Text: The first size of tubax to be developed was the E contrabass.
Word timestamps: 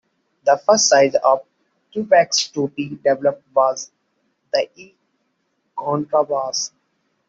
The 0.45 0.57
first 0.57 0.87
size 0.87 1.13
of 1.23 1.41
tubax 1.93 2.51
to 2.53 2.69
be 2.69 2.89
developed 2.95 3.43
was 3.53 3.91
the 4.51 4.67
E 4.73 4.95
contrabass. 5.77 6.71